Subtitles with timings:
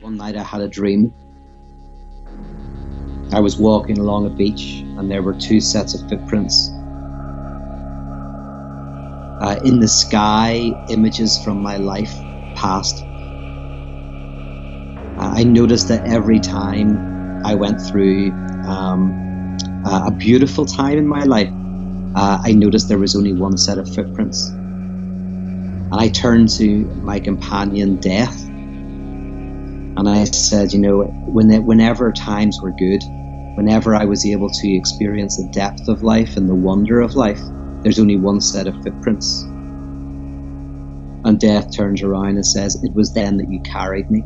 [0.00, 1.12] One night I had a dream.
[3.32, 6.70] I was walking along a beach and there were two sets of footprints.
[9.40, 12.12] Uh, in the sky, images from my life
[12.56, 13.02] passed.
[15.18, 18.32] Uh, I noticed that every time I went through
[18.66, 19.56] um,
[19.86, 21.50] uh, a beautiful time in my life,
[22.14, 24.48] uh, I noticed there was only one set of footprints.
[24.48, 28.45] And I turned to my companion, Death,
[29.96, 33.02] and I said, you know, when it, whenever times were good,
[33.56, 37.40] whenever I was able to experience the depth of life and the wonder of life,
[37.82, 39.42] there's only one set of footprints.
[41.24, 44.22] And death turns around and says, It was then that you carried me.